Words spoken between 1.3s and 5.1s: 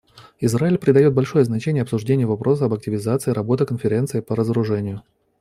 значение обсуждению вопроса об активизации работы Конференции по разоружению.